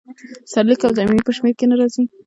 [0.51, 2.03] سرلیک او ضمیمې په شمیر کې نه راځي.